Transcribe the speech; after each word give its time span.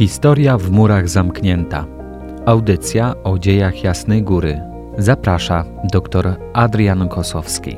Historia 0.00 0.58
w 0.58 0.70
murach 0.70 1.08
zamknięta. 1.08 1.86
Audycja 2.46 3.14
o 3.24 3.38
dziejach 3.38 3.84
Jasnej 3.84 4.22
Góry. 4.22 4.60
Zaprasza 4.98 5.64
dr 5.92 6.36
Adrian 6.52 7.08
Kosowski. 7.08 7.76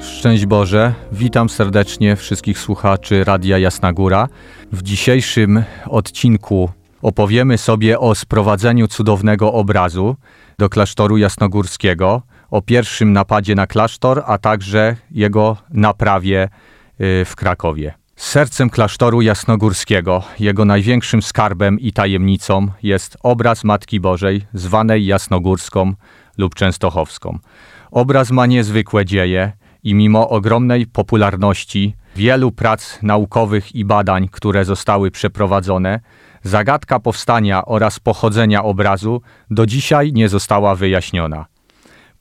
Szczęść 0.00 0.46
Boże, 0.46 0.94
witam 1.12 1.48
serdecznie 1.48 2.16
wszystkich 2.16 2.58
słuchaczy 2.58 3.24
Radia 3.24 3.58
Jasna 3.58 3.92
Góra. 3.92 4.28
W 4.72 4.82
dzisiejszym 4.82 5.64
odcinku 5.86 6.70
opowiemy 7.02 7.58
sobie 7.58 8.00
o 8.00 8.14
sprowadzeniu 8.14 8.88
cudownego 8.88 9.52
obrazu 9.52 10.16
do 10.58 10.68
klasztoru 10.68 11.16
jasnogórskiego, 11.16 12.22
o 12.54 12.62
pierwszym 12.62 13.12
napadzie 13.12 13.54
na 13.54 13.66
klasztor, 13.66 14.22
a 14.26 14.38
także 14.38 14.96
jego 15.10 15.56
naprawie 15.70 16.48
y, 17.00 17.24
w 17.24 17.36
Krakowie. 17.36 17.94
Sercem 18.16 18.70
klasztoru 18.70 19.22
jasnogórskiego, 19.22 20.22
jego 20.40 20.64
największym 20.64 21.22
skarbem 21.22 21.80
i 21.80 21.92
tajemnicą 21.92 22.68
jest 22.82 23.16
obraz 23.22 23.64
Matki 23.64 24.00
Bożej, 24.00 24.46
zwanej 24.52 25.06
jasnogórską 25.06 25.94
lub 26.38 26.54
częstochowską. 26.54 27.38
Obraz 27.90 28.30
ma 28.30 28.46
niezwykłe 28.46 29.04
dzieje 29.04 29.52
i 29.82 29.94
mimo 29.94 30.28
ogromnej 30.28 30.86
popularności, 30.86 31.94
wielu 32.16 32.52
prac 32.52 32.98
naukowych 33.02 33.74
i 33.74 33.84
badań, 33.84 34.28
które 34.28 34.64
zostały 34.64 35.10
przeprowadzone, 35.10 36.00
zagadka 36.42 37.00
powstania 37.00 37.64
oraz 37.64 38.00
pochodzenia 38.00 38.64
obrazu 38.64 39.22
do 39.50 39.66
dzisiaj 39.66 40.12
nie 40.12 40.28
została 40.28 40.74
wyjaśniona. 40.74 41.53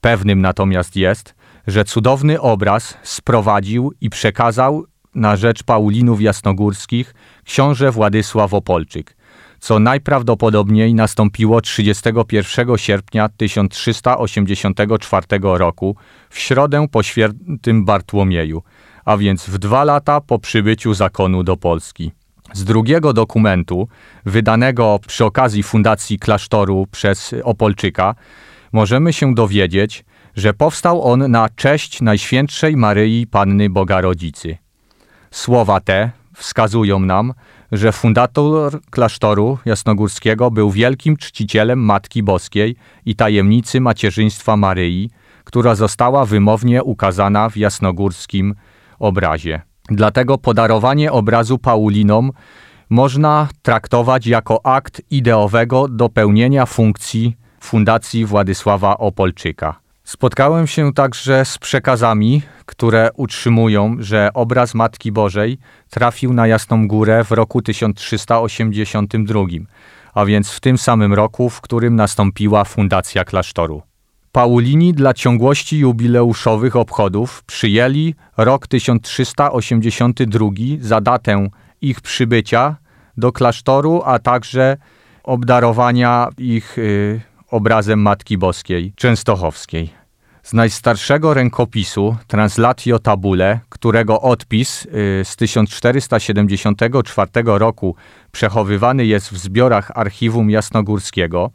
Pewnym 0.03 0.41
natomiast 0.41 0.95
jest, 0.95 1.35
że 1.67 1.85
cudowny 1.85 2.41
obraz 2.41 2.97
sprowadził 3.03 3.93
i 4.01 4.09
przekazał 4.09 4.85
na 5.15 5.35
rzecz 5.35 5.63
Paulinów 5.63 6.21
Jasnogórskich 6.21 7.13
książę 7.45 7.91
Władysław 7.91 8.53
Opolczyk, 8.53 9.15
co 9.59 9.79
najprawdopodobniej 9.79 10.93
nastąpiło 10.93 11.61
31 11.61 12.77
sierpnia 12.77 13.29
1384 13.37 15.25
roku 15.41 15.95
w 16.29 16.39
środę 16.39 16.87
po 16.91 17.03
świętym 17.03 17.85
Bartłomieju, 17.85 18.63
a 19.05 19.17
więc 19.17 19.45
w 19.49 19.57
dwa 19.57 19.83
lata 19.83 20.21
po 20.21 20.39
przybyciu 20.39 20.93
zakonu 20.93 21.43
do 21.43 21.57
Polski. 21.57 22.11
Z 22.53 22.63
drugiego 22.63 23.13
dokumentu, 23.13 23.87
wydanego 24.25 24.99
przy 25.07 25.25
okazji 25.25 25.63
fundacji 25.63 26.19
klasztoru 26.19 26.87
przez 26.91 27.35
Opolczyka, 27.43 28.15
możemy 28.73 29.13
się 29.13 29.35
dowiedzieć, 29.35 30.05
że 30.35 30.53
powstał 30.53 31.03
on 31.03 31.31
na 31.31 31.49
cześć 31.55 32.01
Najświętszej 32.01 32.77
Maryi 32.77 33.27
Panny 33.27 33.69
Boga 33.69 34.01
Rodzicy. 34.01 34.57
Słowa 35.31 35.79
te 35.79 36.11
wskazują 36.35 36.99
nam, 36.99 37.33
że 37.71 37.91
fundator 37.91 38.81
klasztoru 38.89 39.57
jasnogórskiego 39.65 40.51
był 40.51 40.71
wielkim 40.71 41.17
czcicielem 41.17 41.79
Matki 41.79 42.23
Boskiej 42.23 42.75
i 43.05 43.15
tajemnicy 43.15 43.81
macierzyństwa 43.81 44.57
Maryi, 44.57 45.09
która 45.43 45.75
została 45.75 46.25
wymownie 46.25 46.83
ukazana 46.83 47.49
w 47.49 47.57
jasnogórskim 47.57 48.55
obrazie. 48.99 49.61
Dlatego 49.89 50.37
podarowanie 50.37 51.11
obrazu 51.11 51.57
Paulinom 51.57 52.31
można 52.89 53.47
traktować 53.61 54.27
jako 54.27 54.65
akt 54.65 55.01
ideowego 55.11 55.87
dopełnienia 55.87 56.65
funkcji 56.65 57.37
Fundacji 57.63 58.25
Władysława 58.25 58.97
Opolczyka. 58.97 59.79
Spotkałem 60.03 60.67
się 60.67 60.93
także 60.93 61.45
z 61.45 61.57
przekazami, 61.57 62.41
które 62.65 63.09
utrzymują, 63.15 63.95
że 63.99 64.29
obraz 64.33 64.73
Matki 64.73 65.11
Bożej 65.11 65.57
trafił 65.89 66.33
na 66.33 66.47
Jasną 66.47 66.87
Górę 66.87 67.23
w 67.23 67.31
roku 67.31 67.61
1382, 67.61 69.41
a 70.13 70.25
więc 70.25 70.51
w 70.51 70.59
tym 70.59 70.77
samym 70.77 71.13
roku, 71.13 71.49
w 71.49 71.61
którym 71.61 71.95
nastąpiła 71.95 72.63
fundacja 72.63 73.25
klasztoru. 73.25 73.81
Paulini 74.31 74.93
dla 74.93 75.13
ciągłości 75.13 75.79
jubileuszowych 75.79 76.75
obchodów 76.75 77.43
przyjęli 77.43 78.15
rok 78.37 78.67
1382 78.67 80.49
za 80.79 81.01
datę 81.01 81.47
ich 81.81 82.01
przybycia 82.01 82.75
do 83.17 83.31
klasztoru, 83.31 84.01
a 84.05 84.19
także 84.19 84.77
obdarowania 85.23 86.29
ich 86.37 86.77
y, 86.77 87.21
obrazem 87.53 87.99
Matki 87.99 88.37
Boskiej 88.37 88.93
Częstochowskiej. 88.95 89.93
Z 90.43 90.53
najstarszego 90.53 91.33
rękopisu 91.33 92.15
Translatio 92.27 92.99
Tabule, 92.99 93.59
którego 93.69 94.21
odpis 94.21 94.85
y, 94.85 94.89
z 95.23 95.35
1474 95.35 97.31
roku 97.45 97.95
przechowywany 98.31 99.05
jest 99.05 99.29
w 99.29 99.37
zbiorach 99.37 99.91
Archiwum 99.95 100.49
Jasnogórskiego, 100.49 101.51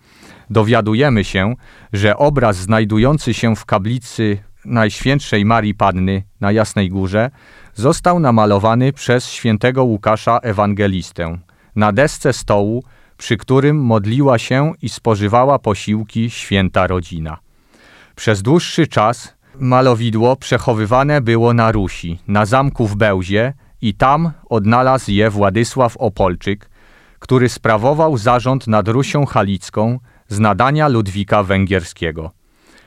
dowiadujemy 0.50 1.25
się, 1.25 1.54
że 1.92 2.16
obraz 2.16 2.56
znajdujący 2.56 3.34
się 3.34 3.56
w 3.56 3.65
kablicy 3.65 4.38
Najświętszej 4.65 5.44
Marii 5.44 5.75
Panny 5.75 6.22
na 6.41 6.53
Jasnej 6.53 6.88
Górze 6.88 7.30
został 7.75 8.20
namalowany 8.20 8.92
przez 8.92 9.30
świętego 9.30 9.84
Łukasza 9.84 10.38
Ewangelistę 10.38 11.38
na 11.76 11.92
desce 11.92 12.32
stołu 12.32 12.84
przy 13.18 13.36
którym 13.36 13.84
modliła 13.84 14.38
się 14.38 14.72
i 14.82 14.88
spożywała 14.88 15.58
posiłki 15.58 16.30
święta 16.30 16.86
rodzina. 16.86 17.38
Przez 18.16 18.42
dłuższy 18.42 18.86
czas 18.86 19.34
malowidło 19.60 20.36
przechowywane 20.36 21.20
było 21.20 21.54
na 21.54 21.72
Rusi, 21.72 22.18
na 22.28 22.46
zamku 22.46 22.86
w 22.86 22.96
Bełzie 22.96 23.52
i 23.82 23.94
tam 23.94 24.30
odnalazł 24.48 25.10
je 25.10 25.30
Władysław 25.30 25.96
Opolczyk, 25.96 26.70
który 27.18 27.48
sprawował 27.48 28.18
zarząd 28.18 28.66
nad 28.66 28.88
Rusią 28.88 29.26
Halicką 29.26 29.98
z 30.28 30.38
nadania 30.38 30.88
Ludwika 30.88 31.42
Węgierskiego. 31.42 32.30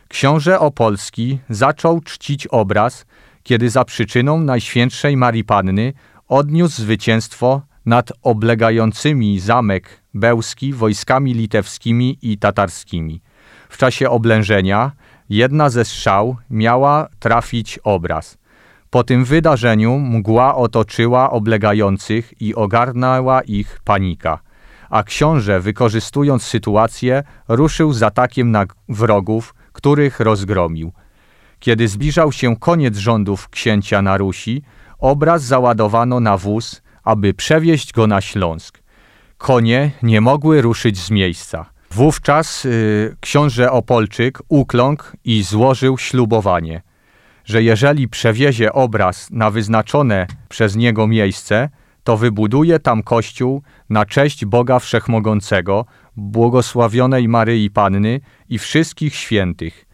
Książę 0.07 0.59
Opolski 0.59 1.39
zaczął 1.49 2.01
czcić 2.01 2.47
obraz, 2.47 3.05
kiedy 3.43 3.69
za 3.69 3.85
przyczyną 3.85 4.39
Najświętszej 4.39 5.17
Marii 5.17 5.43
Panny 5.43 5.93
odniósł 6.27 6.81
zwycięstwo 6.81 7.61
nad 7.85 8.11
oblegającymi 8.21 9.39
zamek 9.39 10.01
Bełski 10.13 10.73
wojskami 10.73 11.33
litewskimi 11.33 12.17
i 12.21 12.37
tatarskimi. 12.37 13.21
W 13.69 13.77
czasie 13.77 14.09
oblężenia 14.09 14.91
jedna 15.29 15.69
ze 15.69 15.85
strzał 15.85 16.35
miała 16.49 17.07
trafić 17.19 17.79
obraz. 17.83 18.37
Po 18.89 19.03
tym 19.03 19.25
wydarzeniu 19.25 19.99
mgła 19.99 20.55
otoczyła 20.55 21.31
oblegających 21.31 22.41
i 22.41 22.55
ogarnęła 22.55 23.41
ich 23.41 23.79
panika. 23.83 24.39
A 24.89 25.03
książę, 25.03 25.59
wykorzystując 25.59 26.43
sytuację, 26.43 27.23
ruszył 27.47 27.93
z 27.93 28.03
atakiem 28.03 28.51
na 28.51 28.65
wrogów, 28.89 29.55
których 29.73 30.19
rozgromił. 30.19 30.91
Kiedy 31.59 31.87
zbliżał 31.87 32.31
się 32.31 32.55
koniec 32.55 32.97
rządów 32.97 33.49
księcia 33.49 34.01
na 34.01 34.17
Rusi, 34.17 34.63
obraz 34.99 35.43
załadowano 35.43 36.19
na 36.19 36.37
wóz, 36.37 36.80
aby 37.03 37.34
przewieźć 37.34 37.94
go 37.94 38.07
na 38.07 38.22
Śląsk. 38.22 38.79
Konie 39.38 39.91
nie 40.03 40.22
mogły 40.22 40.62
ruszyć 40.62 40.97
z 40.97 41.12
miejsca. 41.12 41.66
Wówczas 41.91 42.66
y, 42.66 43.16
książę 43.19 43.72
Opolczyk 43.72 44.39
ukląkł 44.47 45.03
i 45.25 45.44
złożył 45.44 45.97
ślubowanie, 45.97 46.81
że 47.45 47.63
jeżeli 47.63 48.07
przewiezie 48.07 48.73
obraz 48.73 49.28
na 49.31 49.51
wyznaczone 49.51 50.28
przez 50.50 50.75
niego 50.75 51.07
miejsce, 51.07 51.69
to 52.03 52.17
wybuduje 52.17 52.79
tam 52.79 53.03
kościół 53.03 53.61
na 53.90 54.06
cześć 54.06 54.45
Boga 54.45 54.79
Wszechmogącego, 54.79 55.85
błogosławionej 56.16 57.28
Maryi 57.28 57.69
Panny 57.69 58.19
i 58.50 58.57
wszystkich 58.57 59.16
świętych, 59.16 59.85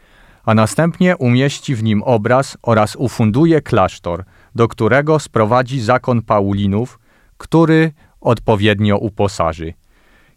a 0.45 0.53
następnie 0.53 1.17
umieści 1.17 1.75
w 1.75 1.83
nim 1.83 2.03
obraz 2.03 2.57
oraz 2.61 2.95
ufunduje 2.95 3.61
klasztor– 3.61 4.23
do 4.57 4.67
którego 4.67 5.19
sprowadzi 5.19 5.81
zakon 5.81 6.21
Paulinów, 6.21 6.99
który 7.37 7.91
odpowiednio 8.21 8.97
uposaży. 8.97 9.73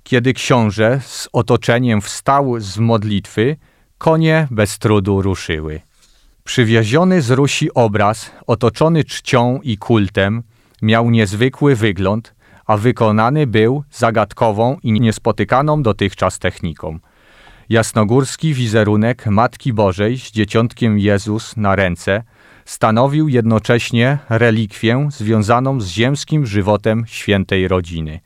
Kiedy 0.02 0.34
książę 0.34 1.00
z 1.04 1.28
otoczeniem 1.32 2.00
wstał 2.00 2.60
z 2.60 2.78
modlitwy, 2.78 3.56
konie 3.98 4.48
bez 4.50 4.78
trudu 4.78 5.22
ruszyły. 5.22 5.80
Przywieziony 6.44 7.22
z 7.22 7.30
Rusi 7.30 7.74
obraz, 7.74 8.30
otoczony 8.46 9.04
czcią 9.04 9.60
i 9.62 9.78
kultem, 9.78 10.42
miał 10.82 11.10
niezwykły 11.10 11.76
wygląd, 11.76 12.34
a 12.66 12.76
wykonany 12.76 13.46
był 13.46 13.84
zagadkową 13.92 14.76
i 14.82 14.92
niespotykaną 14.92 15.82
dotychczas 15.82 16.38
techniką. 16.38 16.98
Jasnogórski 17.68 18.54
wizerunek 18.54 19.26
Matki 19.26 19.72
Bożej 19.72 20.18
z 20.18 20.30
dzieciątkiem 20.30 20.98
Jezus 20.98 21.56
na 21.56 21.76
ręce– 21.76 22.22
stanowił 22.64 23.28
jednocześnie 23.28 24.18
relikwię 24.28 25.08
związaną 25.10 25.80
z 25.80 25.86
ziemskim 25.86 26.46
żywotem 26.46 27.04
świętej 27.06 27.68
rodziny. 27.68 28.20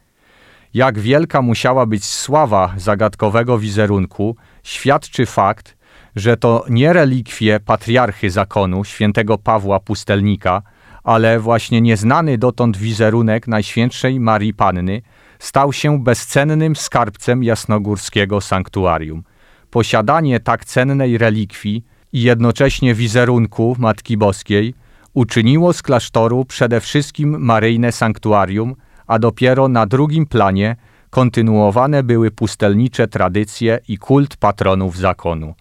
Jak 0.74 0.98
wielka 0.98 1.42
musiała 1.42 1.86
być 1.86 2.04
sława 2.04 2.74
zagadkowego 2.76 3.58
wizerunku, 3.58 4.36
świadczy 4.62 5.26
fakt, 5.26 5.76
że 6.16 6.36
to 6.36 6.64
nie 6.70 6.92
relikwie 6.92 7.60
patriarchy 7.60 8.30
zakonu, 8.30 8.84
świętego 8.84 9.38
Pawła 9.38 9.80
Pustelnika, 9.80 10.62
ale 11.04 11.40
właśnie 11.40 11.80
nieznany 11.80 12.38
dotąd 12.38 12.76
wizerunek 12.76 13.48
Najświętszej 13.48 14.20
Marii 14.20 14.54
Panny 14.54 15.02
stał 15.38 15.72
się 15.72 16.04
bezcennym 16.04 16.76
skarbcem 16.76 17.42
jasnogórskiego 17.42 18.40
sanktuarium. 18.40 19.22
Posiadanie 19.70 20.40
tak 20.40 20.64
cennej 20.64 21.18
relikwii 21.18 21.84
i 22.14 22.22
jednocześnie 22.22 22.94
wizerunku 22.94 23.76
Matki 23.78 24.16
Boskiej 24.16 24.74
uczyniło 25.14 25.72
z 25.72 25.82
klasztoru 25.82 26.44
przede 26.44 26.80
wszystkim 26.80 27.36
maryjne 27.40 27.92
sanktuarium, 27.92 28.74
a 29.06 29.18
dopiero 29.18 29.68
na 29.68 29.86
drugim 29.86 30.26
planie 30.26 30.76
kontynuowane 31.10 32.02
były 32.02 32.30
pustelnicze 32.30 33.08
tradycje 33.08 33.78
i 33.88 33.98
kult 33.98 34.36
patronów 34.36 34.96
zakonu. 34.98 35.54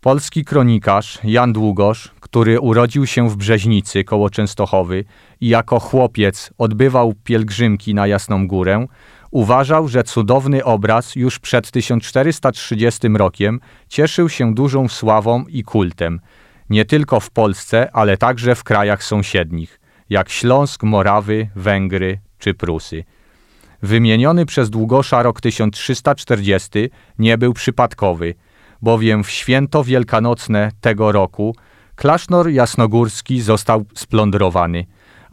Polski 0.00 0.44
kronikarz 0.44 1.18
Jan 1.24 1.52
Długosz, 1.52 2.10
który 2.20 2.60
urodził 2.60 3.06
się 3.06 3.30
w 3.30 3.36
Brzeźnicy 3.36 4.04
koło 4.04 4.30
Częstochowy 4.30 5.04
i 5.40 5.48
jako 5.48 5.80
chłopiec 5.80 6.50
odbywał 6.58 7.14
pielgrzymki 7.24 7.94
na 7.94 8.06
Jasną 8.06 8.48
Górę, 8.48 8.86
uważał, 9.30 9.88
że 9.88 10.04
cudowny 10.04 10.64
obraz 10.64 11.16
już 11.16 11.38
przed 11.38 11.70
1430 11.70 13.08
rokiem 13.08 13.60
cieszył 13.88 14.28
się 14.28 14.54
dużą 14.54 14.88
sławą 14.88 15.44
i 15.48 15.62
kultem, 15.62 16.20
nie 16.70 16.84
tylko 16.84 17.20
w 17.20 17.30
Polsce, 17.30 17.90
ale 17.92 18.16
także 18.16 18.54
w 18.54 18.64
krajach 18.64 19.04
sąsiednich, 19.04 19.80
jak 20.10 20.28
Śląsk, 20.28 20.82
Morawy, 20.82 21.48
Węgry 21.56 22.18
czy 22.38 22.54
Prusy. 22.54 23.04
Wymieniony 23.82 24.46
przez 24.46 24.70
Długosza 24.70 25.22
rok 25.22 25.40
1340 25.40 26.70
nie 27.18 27.38
był 27.38 27.52
przypadkowy, 27.52 28.34
bowiem 28.82 29.24
w 29.24 29.30
święto 29.30 29.84
wielkanocne 29.84 30.70
tego 30.80 31.12
roku 31.12 31.56
klasztor 31.94 32.50
jasnogórski 32.50 33.40
został 33.40 33.84
splądrowany, 33.94 34.86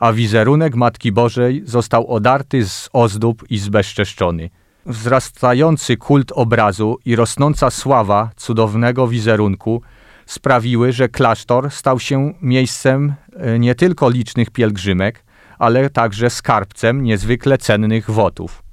a 0.03 0.13
wizerunek 0.13 0.75
Matki 0.75 1.11
Bożej 1.11 1.61
został 1.65 2.07
odarty 2.07 2.69
z 2.69 2.89
ozdób 2.93 3.43
i 3.49 3.57
zbezczeszczony. 3.57 4.49
Wzrastający 4.85 5.97
kult 5.97 6.31
obrazu 6.31 6.97
i 7.05 7.15
rosnąca 7.15 7.69
sława 7.69 8.29
cudownego 8.35 9.07
wizerunku 9.07 9.81
sprawiły, 10.25 10.91
że 10.91 11.09
klasztor 11.09 11.71
stał 11.71 11.99
się 11.99 12.33
miejscem 12.41 13.13
e, 13.35 13.59
nie 13.59 13.75
tylko 13.75 14.09
licznych 14.09 14.51
pielgrzymek, 14.51 15.25
ale 15.59 15.89
także 15.89 16.29
skarbcem 16.29 17.03
niezwykle 17.03 17.57
cennych 17.57 18.11
wotów, 18.11 18.63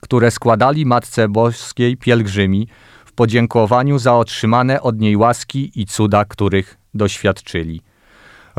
które 0.00 0.30
składali 0.30 0.86
Matce 0.86 1.28
Boskiej 1.28 1.96
pielgrzymi 1.96 2.68
w 3.04 3.12
podziękowaniu 3.12 3.98
za 3.98 4.16
otrzymane 4.16 4.82
od 4.82 5.00
niej 5.00 5.16
łaski 5.16 5.72
i 5.74 5.86
cuda, 5.86 6.24
których 6.24 6.78
doświadczyli. 6.94 7.87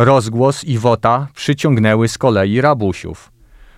Rozgłos 0.02 0.64
i 0.64 0.78
wota 0.78 1.28
przyciągnęły 1.36 2.08
z 2.08 2.18
kolei 2.18 2.62
rabusiów. 2.62 3.32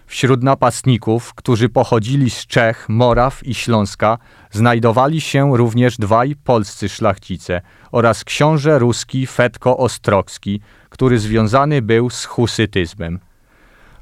Wśród 0.06 0.44
napastników, 0.44 1.34
którzy 1.34 1.70
pochodzili 1.70 2.30
z 2.30 2.48
Czech, 2.48 2.86
Moraw 2.90 3.48
i 3.48 3.54
Śląska, 3.54 4.18
znajdowali 4.52 5.22
się 5.22 5.58
również 5.58 5.98
dwaj 5.98 6.36
polscy 6.44 6.90
szlachcice 6.90 7.62
oraz 7.92 8.24
książę 8.24 8.80
ruski 8.80 9.28
Fetko 9.28 9.78
Ostrocki, 9.78 10.62
który 10.90 11.20
związany 11.20 11.82
był 11.82 12.10
z 12.10 12.26
husytyzmem. 12.26 13.20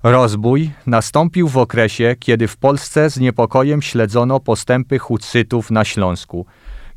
Rozbój 0.04 0.72
nastąpił 0.86 1.48
w 1.48 1.58
okresie, 1.58 2.16
kiedy 2.20 2.48
w 2.48 2.58
Polsce 2.58 3.10
z 3.10 3.20
niepokojem 3.20 3.82
śledzono 3.82 4.40
postępy 4.40 5.00
husytów 5.00 5.72
na 5.72 5.86
Śląsku, 5.86 6.46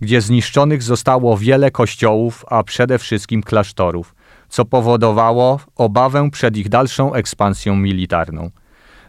gdzie 0.01 0.21
zniszczonych 0.21 0.83
zostało 0.83 1.37
wiele 1.37 1.71
kościołów, 1.71 2.45
a 2.49 2.63
przede 2.63 2.99
wszystkim 2.99 3.43
klasztorów, 3.43 4.15
co 4.53 4.65
powodowało 4.65 5.61
obawę 5.77 6.31
przed 6.31 6.57
ich 6.57 6.69
dalszą 6.69 7.15
ekspansją 7.15 7.77
militarną. 7.77 8.51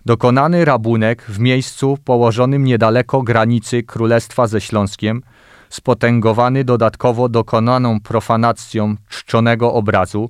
Dokonany 0.05 0.65
rabunek 0.65 1.21
w 1.21 1.39
miejscu 1.39 1.97
położonym 2.05 2.63
niedaleko 2.63 3.21
granicy 3.21 3.83
Królestwa 3.83 4.47
ze 4.47 4.61
Śląskiem, 4.61 5.21
spotęgowany 5.69 6.63
dodatkowo 6.63 7.29
dokonaną 7.29 7.99
profanacją 7.99 8.95
czczonego 9.09 9.73
obrazu, 9.73 10.29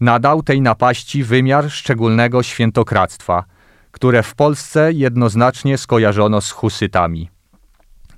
nadał 0.00 0.42
tej 0.42 0.60
napaści 0.60 1.24
wymiar 1.24 1.70
szczególnego 1.70 2.42
świętokradztwa, 2.42 3.44
które 3.90 4.22
w 4.22 4.34
Polsce 4.34 4.92
jednoznacznie 4.92 5.78
skojarzono 5.78 6.40
z 6.40 6.50
husytami. 6.50 7.30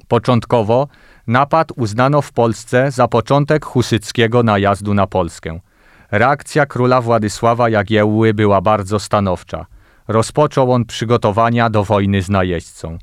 Początkowo 0.08 0.88
napad 1.26 1.72
uznano 1.76 2.22
w 2.22 2.32
Polsce 2.32 2.90
za 2.90 3.08
początek 3.08 3.64
husyckiego 3.64 4.42
najazdu 4.42 4.94
na 4.94 5.06
Polskę. 5.06 5.60
Reakcja 6.10 6.66
króla 6.66 7.00
Władysława 7.00 7.68
Jagiełły 7.68 8.34
była 8.34 8.60
bardzo 8.60 8.98
stanowcza. 8.98 9.66
Rozpoczął 10.08 10.72
on 10.72 10.84
przygotowania 10.84 11.70
do 11.70 11.84
wojny 11.84 12.22
z 12.22 12.28
najeźdźcą. 12.28 12.98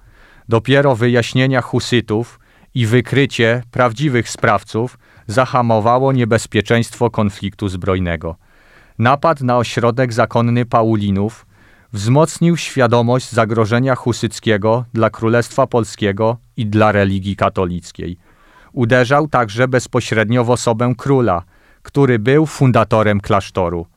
Dopiero 0.49 0.95
wyjaśnienia 0.95 1.61
husytów 1.61 2.39
i 2.73 2.85
wykrycie 2.85 3.63
prawdziwych 3.71 4.29
sprawców 4.29 4.97
zahamowało 5.27 6.11
niebezpieczeństwo 6.11 7.09
konfliktu 7.09 7.69
zbrojnego– 7.69 8.35
Napad 8.99 9.41
na 9.41 9.57
ośrodek 9.57 10.13
zakonny 10.13 10.65
Paulinów 10.65 11.45
wzmocnił 11.93 12.57
świadomość 12.57 13.31
zagrożenia 13.31 13.95
husyckiego 13.95 14.85
dla 14.93 15.09
Królestwa 15.09 15.67
Polskiego 15.67 16.37
i 16.57 16.65
dla 16.65 16.91
religii 16.91 17.35
katolickiej. 17.35 18.17
Uderzał 18.73 19.27
także 19.27 19.67
bezpośrednio 19.67 20.43
w 20.43 20.49
osobę 20.49 20.93
króla, 20.97 21.43
który 21.87 22.19
był 22.19 22.45
fundatorem 22.45 23.21
klasztoru. 23.21 23.87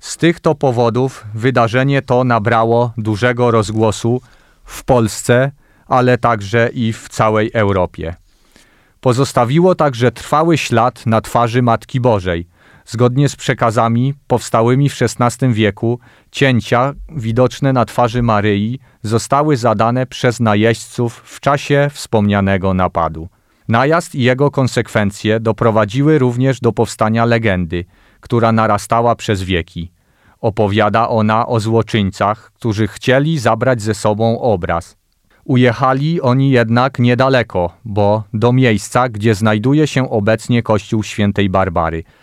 Z 0.00 0.16
tych 0.16 0.40
to 0.40 0.54
powodów 0.54 1.24
wydarzenie 1.34 2.02
to 2.02 2.24
nabrało 2.24 2.92
dużego 2.98 3.50
rozgłosu 3.50 4.20
w 4.64 4.84
Polsce, 4.84 5.52
ale 5.86 6.18
także 6.18 6.70
i 6.74 6.92
w 6.92 7.08
całej 7.08 7.50
Europie. 7.54 8.14
Pozostawiło 9.00 9.74
także 9.74 10.12
trwały 10.12 10.58
ślad 10.58 11.06
na 11.06 11.20
twarzy 11.20 11.62
Matki 11.62 12.00
Bożej– 12.00 12.46
Zgodnie 12.86 13.28
z 13.28 13.36
przekazami 13.36 14.14
powstałymi 14.26 14.90
w 14.90 14.96
XVI 15.02 15.52
wieku, 15.52 15.98
cięcia 16.30 16.92
widoczne 17.16 17.72
na 17.72 17.84
twarzy 17.84 18.22
Maryi 18.22 18.78
zostały 19.02 19.56
zadane 19.56 20.06
przez 20.06 20.40
najeźdźców 20.40 21.22
w 21.24 21.40
czasie 21.40 21.90
wspomnianego 21.92 22.74
napadu. 22.74 23.28
Najazd 23.68 24.14
i 24.14 24.22
jego 24.22 24.50
konsekwencje 24.50 25.40
doprowadziły 25.40 26.18
również 26.18 26.60
do 26.60 26.72
powstania 26.72 27.24
legendy, 27.24 27.84
która 28.20 28.52
narastała 28.52 29.14
przez 29.14 29.42
wieki. 29.42 29.92
Opowiada 30.40 31.08
ona 31.08 31.46
o 31.46 31.60
złoczyńcach, 31.60 32.52
którzy 32.54 32.88
chcieli 32.88 33.38
zabrać 33.38 33.82
ze 33.82 33.94
sobą 33.94 34.40
obraz. 34.40 34.96
Ujechali 35.44 36.20
oni 36.20 36.50
jednak 36.50 36.98
niedaleko, 36.98 37.72
bo 37.84 38.24
do 38.34 38.52
miejsca, 38.52 39.08
gdzie 39.08 39.34
znajduje 39.34 39.86
się 39.86 40.10
obecnie 40.10 40.62
kościół 40.62 41.02
świętej 41.02 41.50
Barbary– 41.50 42.04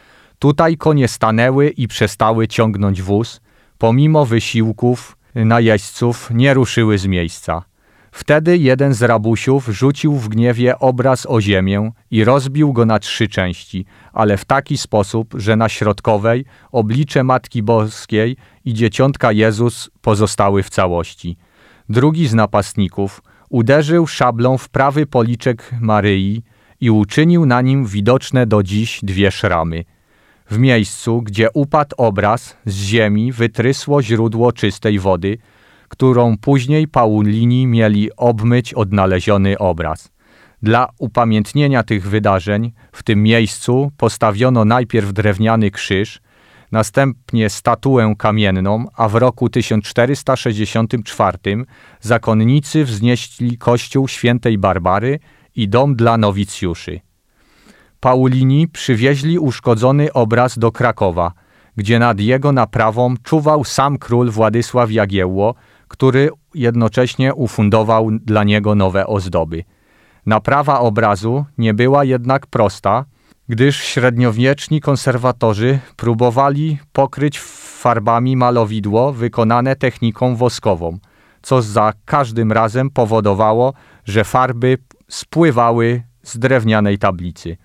Tutaj 0.42 0.78
konie 0.78 1.08
stanęły 1.08 1.70
i 1.70 1.88
przestały 1.88 2.48
ciągnąć 2.48 3.02
wóz, 3.02 3.42
pomimo 3.78 4.26
wysiłków 4.26 5.18
najeźdźców 5.36 6.30
nie 6.34 6.54
ruszyły 6.54 6.98
z 6.98 7.06
miejsca. 7.06 7.64
Wtedy 8.12 8.58
jeden 8.58 8.94
z 8.94 9.02
rabusiów 9.02 9.68
rzucił 9.68 10.14
w 10.14 10.30
gniewie 10.30 10.80
obraz 10.80 11.26
o 11.26 11.42
ziemię 11.42 11.92
i 12.12 12.24
rozbił 12.24 12.74
go 12.74 12.86
na 12.86 13.00
trzy 13.00 13.28
części, 13.28 13.86
ale 14.14 14.38
w 14.38 14.46
taki 14.46 14.78
sposób, 14.78 15.34
że 15.38 15.56
na 15.56 15.70
środkowej 15.70 16.46
oblicze 16.72 17.24
Matki 17.24 17.64
Boskiej 17.64 18.38
i 18.66 18.74
Dzieciątka 18.74 19.32
Jezus 19.32 19.90
pozostały 20.02 20.64
w 20.64 20.70
całości. 20.70 21.38
Drugi 21.90 22.28
z 22.28 22.34
napastników 22.34 23.22
uderzył 23.50 24.08
szablą 24.08 24.58
w 24.58 24.70
prawy 24.70 25.06
policzek 25.06 25.72
Maryi 25.82 26.44
i 26.82 26.90
uczynił 26.90 27.46
na 27.46 27.62
nim 27.62 27.86
widoczne 27.86 28.48
do 28.48 28.64
dziś 28.64 29.00
dwie 29.04 29.32
szramy– 29.32 29.84
w 30.52 30.58
miejscu, 30.58 31.22
gdzie 31.22 31.52
upadł 31.54 31.96
obraz, 31.98 32.58
z 32.66 32.76
ziemi 32.76 33.32
wytrysło 33.32 34.02
źródło 34.02 34.52
czystej 34.52 35.00
wody, 35.00 35.38
którą 35.92 36.38
później 36.38 36.88
Paulini 36.88 37.68
mieli 37.68 38.16
obmyć 38.18 38.74
odnaleziony 38.74 39.58
obraz. 39.58 40.12
Dla 40.62 40.90
upamiętnienia 40.98 41.84
tych 41.84 42.10
wydarzeń 42.10 42.72
w 42.92 43.04
tym 43.04 43.24
miejscu 43.24 43.92
postawiono 43.98 44.66
najpierw 44.66 45.14
drewniany 45.14 45.72
krzyż, 45.72 46.22
następnie 46.72 47.50
statuę 47.50 48.16
kamienną, 48.18 48.86
a 48.96 49.10
w 49.10 49.16
roku 49.16 49.50
1464 49.50 51.38
zakonnicy 52.02 52.86
wznieśli 52.86 53.58
kościół 53.58 54.08
świętej 54.08 54.58
Barbary 54.58 55.20
i 55.56 55.70
dom 55.70 55.96
dla 55.96 56.18
nowicjuszy. 56.18 57.00
Paulini 58.00 58.68
przywieźli 58.68 59.40
uszkodzony 59.40 60.14
obraz 60.14 60.60
do 60.60 60.72
Krakowa, 60.72 61.32
gdzie 61.78 62.00
nad 62.00 62.20
jego 62.20 62.52
naprawą 62.52 63.16
czuwał 63.24 63.64
sam 63.64 63.98
król 63.98 64.30
Władysław 64.30 64.92
Jagiełło, 64.92 65.56
który 65.92 66.30
jednocześnie 66.56 67.34
ufundował 67.34 68.12
dla 68.12 68.44
niego 68.44 68.76
nowe 68.76 69.08
ozdoby. 69.08 69.64
Naprawa 70.26 70.80
obrazu 70.80 71.46
nie 71.58 71.74
była 71.74 72.04
jednak 72.04 72.48
prosta, 72.48 73.06
gdyż 73.50 73.84
średniowieczni 73.84 74.82
konserwatorzy 74.82 75.80
próbowali 75.96 76.78
pokryć 76.94 77.40
farbami 77.82 78.38
malowidło 78.38 79.14
wykonane 79.14 79.76
techniką 79.76 80.36
woskową, 80.36 80.98
co 81.42 81.62
za 81.62 81.94
każdym 82.06 82.52
razem 82.52 82.90
powodowało, 82.90 83.74
że 84.06 84.24
farby 84.24 84.78
spływały 85.08 86.04
z 86.24 86.40
drewnianej 86.40 86.98
tablicy. 86.98 87.58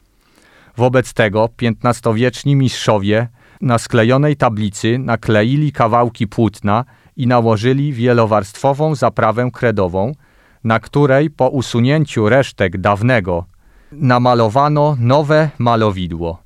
Wobec 0.76 1.12
tego 1.14 1.49
XV-wieczni 1.62 2.56
mistrzowie 2.56 3.28
na 3.61 3.78
sklejonej 3.78 4.37
tablicy 4.37 4.99
nakleili 4.99 5.73
kawałki 5.73 6.26
płótna 6.26 6.85
i 7.16 7.26
nałożyli 7.26 7.92
wielowarstwową 7.92 8.94
zaprawę 8.94 9.50
kredową, 9.52 10.12
na 10.64 10.80
której 10.80 11.30
po 11.30 11.49
usunięciu 11.49 12.28
resztek 12.28 12.78
dawnego 12.78 13.44
namalowano 13.92 14.96
nowe 15.00 15.50
malowidło. 15.58 16.42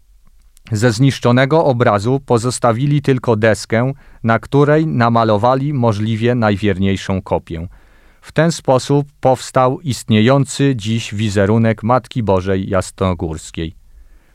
Ze 0.73 0.93
zniszczonego 0.93 1.65
obrazu 1.65 2.21
pozostawili 2.27 3.03
tylko 3.03 3.37
deskę, 3.37 3.93
na 4.23 4.39
której 4.39 4.87
namalowali 4.87 5.73
możliwie 5.73 6.35
najwierniejszą 6.35 7.23
kopię. 7.23 7.69
W 8.21 8.33
ten 8.33 8.53
sposób 8.53 9.07
powstał 9.21 9.81
istniejący 9.81 10.77
dziś 10.77 11.15
wizerunek 11.15 11.83
Matki 11.83 12.23
Bożej 12.23 12.69
Jasnogórskiej. 12.69 13.80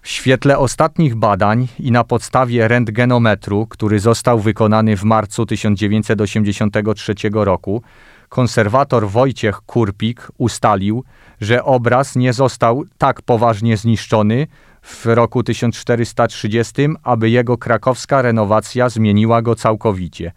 W 0.05 0.09
świetle 0.09 0.57
ostatnich 0.57 1.15
badań 1.15 1.67
i 1.79 1.91
na 1.91 2.03
podstawie 2.03 2.67
rentgenometru, 2.67 3.67
który 3.67 3.99
został 3.99 4.39
wykonany 4.39 4.97
w 4.97 5.03
marcu 5.03 5.45
1983 5.45 7.13
roku, 7.33 7.81
konserwator 8.29 9.09
Wojciech 9.09 9.61
Kurpik 9.61 10.31
ustalił, 10.37 11.03
że 11.41 11.63
obraz 11.63 12.15
nie 12.15 12.33
został 12.33 12.83
tak 12.97 13.21
poważnie 13.21 13.77
zniszczony 13.77 14.47
w 14.81 15.05
roku 15.05 15.43
1430, 15.43 16.73
aby 17.03 17.29
jego 17.29 17.57
krakowska 17.57 18.21
renowacja 18.21 18.89
zmieniła 18.89 19.41
go 19.41 19.55
całkowicie. 19.55 20.31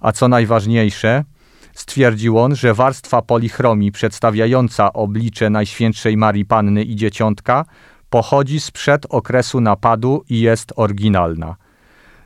A 0.00 0.12
co 0.12 0.28
najważniejsze, 0.28 1.24
stwierdził 1.72 2.38
on, 2.38 2.56
że 2.56 2.74
warstwa 2.74 3.22
polichromii 3.22 3.92
przedstawiająca 3.92 4.92
oblicze 4.92 5.50
Najświętszej 5.50 6.16
Marii 6.16 6.44
Panny 6.44 6.84
i 6.84 6.96
Dzieciątka 6.96 7.64
pochodzi 8.10 8.60
sprzed 8.60 9.06
okresu 9.08 9.60
napadu 9.60 10.24
i 10.28 10.40
jest 10.40 10.72
oryginalna. 10.76 11.56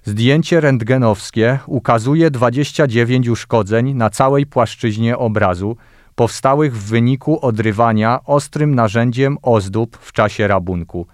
Zdjęcie 0.05 0.61
rentgenowskie 0.61 1.59
ukazuje 1.67 2.31
29 2.31 3.29
uszkodzeń 3.29 3.95
na 3.95 4.11
całej 4.11 4.47
płaszczyźnie 4.47 5.19
obrazu, 5.19 5.77
powstałych 6.15 6.77
w 6.77 6.89
wyniku 6.89 7.47
odrywania 7.47 8.21
ostrym 8.25 8.75
narzędziem 8.75 9.39
ozdób 9.43 9.99
w 10.01 10.13
czasie 10.13 10.49
rabunku. 10.49 11.07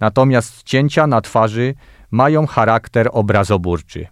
Natomiast 0.00 0.62
cięcia 0.62 1.06
na 1.06 1.20
twarzy 1.20 1.74
mają 2.10 2.46
charakter 2.46 3.08
obrazoburczy. 3.12 4.06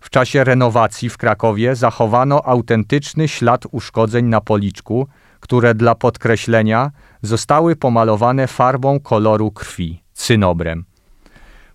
W 0.00 0.10
czasie 0.10 0.44
renowacji 0.44 1.10
w 1.10 1.16
Krakowie 1.16 1.76
zachowano 1.76 2.46
autentyczny 2.46 3.28
ślad 3.28 3.64
uszkodzeń 3.70 4.26
na 4.26 4.40
policzku, 4.40 5.08
które 5.40 5.74
dla 5.74 5.94
podkreślenia 5.94 6.90
zostały 7.22 7.76
pomalowane 7.76 8.46
farbą 8.46 9.00
koloru 9.00 9.50
krwi, 9.50 10.02
cynobrem. 10.12 10.84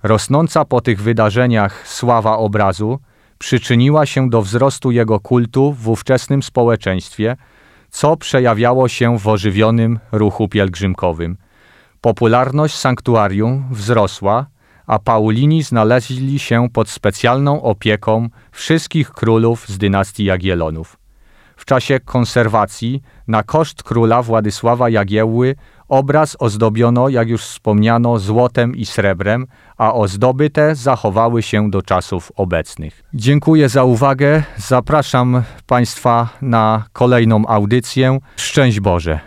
Rosnąca 0.02 0.64
po 0.64 0.80
tych 0.80 1.02
wydarzeniach 1.02 1.88
sława 1.88 2.38
obrazu 2.38 2.98
przyczyniła 3.38 4.06
się 4.06 4.30
do 4.30 4.42
wzrostu 4.42 4.90
jego 4.90 5.20
kultu 5.20 5.72
w 5.72 5.88
ówczesnym 5.88 6.42
społeczeństwie, 6.42 7.36
co 7.90 8.16
przejawiało 8.16 8.88
się 8.88 9.18
w 9.18 9.28
ożywionym 9.28 9.98
ruchu 10.12 10.48
pielgrzymkowym. 10.48 11.36
Popularność 12.00 12.76
sanktuarium 12.76 13.64
wzrosła, 13.70 14.46
a 14.86 14.98
Paulini 14.98 15.62
znaleźli 15.62 16.38
się 16.38 16.68
pod 16.72 16.88
specjalną 16.88 17.62
opieką 17.62 18.28
wszystkich 18.52 19.10
królów 19.10 19.68
z 19.68 19.78
dynastii 19.78 20.24
Jagiellonów. 20.24 20.99
W 21.60 21.64
czasie 21.64 22.00
konserwacji 22.00 23.02
na 23.28 23.42
koszt 23.42 23.82
króla 23.82 24.22
Władysława 24.22 24.88
Jagiełły 24.88 25.54
obraz 25.88 26.36
ozdobiono, 26.38 27.08
jak 27.08 27.28
już 27.28 27.42
wspomniano, 27.42 28.18
złotem 28.18 28.76
i 28.76 28.86
srebrem, 28.86 29.46
a 29.78 29.94
ozdoby 29.94 30.50
te 30.50 30.74
zachowały 30.74 31.42
się 31.42 31.70
do 31.70 31.82
czasów 31.82 32.32
obecnych. 32.36 33.02
Dziękuję 33.14 33.68
za 33.68 33.84
uwagę. 33.84 34.42
Zapraszam 34.56 35.42
Państwa 35.66 36.28
na 36.42 36.84
kolejną 36.92 37.46
audycję. 37.46 38.18
Szczęść 38.36 38.80
Boże! 38.80 39.20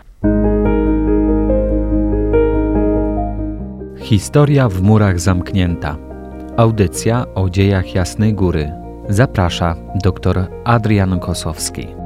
Historia 3.98 4.68
w 4.68 4.82
murach 4.82 5.20
zamknięta. 5.20 5.96
Audycja 6.56 7.24
o 7.34 7.50
dziejach 7.50 7.94
Jasnej 7.94 8.34
Góry. 8.34 8.72
Zaprasza 9.08 9.76
dr 10.02 10.46
Adrian 10.64 11.20
Kosowski. 11.20 12.03